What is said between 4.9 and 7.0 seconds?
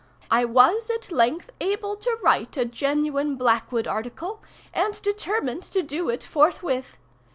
determined to do it forthwith.